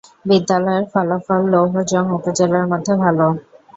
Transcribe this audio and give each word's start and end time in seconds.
বিদ্যালয়ের 0.25 0.85
ফলাফল 0.91 1.41
লৌহজং 1.53 2.03
উপজেলার 2.17 2.65
মধ্যে 2.71 2.93
ভালো। 3.03 3.27